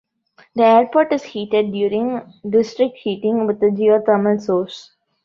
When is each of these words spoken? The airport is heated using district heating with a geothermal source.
The 0.55 0.63
airport 0.63 1.13
is 1.13 1.21
heated 1.21 1.75
using 1.75 2.21
district 2.49 2.97
heating 3.03 3.45
with 3.45 3.61
a 3.61 3.67
geothermal 3.67 4.41
source. 4.41 4.95